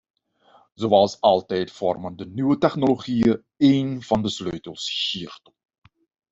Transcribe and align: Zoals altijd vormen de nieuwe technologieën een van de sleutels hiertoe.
Zoals 0.73 1.19
altijd 1.21 1.71
vormen 1.71 2.15
de 2.15 2.25
nieuwe 2.25 2.57
technologieën 2.57 3.45
een 3.57 4.01
van 4.01 4.21
de 4.21 4.29
sleutels 4.29 5.09
hiertoe. 5.11 5.53